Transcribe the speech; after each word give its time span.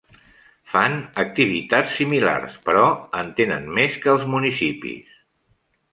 Fan 0.71 0.95
activitats 1.23 1.93
similars 1.99 2.57
però 2.69 2.87
en 3.21 3.29
tenen 3.41 3.69
més 3.79 4.03
que 4.07 4.13
els 4.15 4.29
municipis. 4.37 5.17